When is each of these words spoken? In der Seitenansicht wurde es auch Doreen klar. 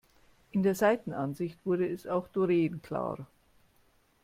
In 0.51 0.63
der 0.63 0.73
Seitenansicht 0.73 1.59
wurde 1.63 1.87
es 1.87 2.07
auch 2.07 2.27
Doreen 2.27 2.81
klar. 2.81 3.27